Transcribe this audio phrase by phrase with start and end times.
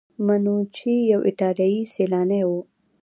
[0.25, 2.49] منوچي یو ایټالیایی سیلانی و.